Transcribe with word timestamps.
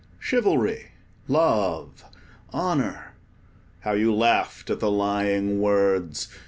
Chivalry, 0.19 0.93
love, 1.27 2.03
honour! 2.51 3.13
how 3.81 3.91
you 3.91 4.11
laughed 4.11 4.71
at 4.71 4.79
the 4.79 4.89
lying 4.89 5.61
words. 5.61 6.27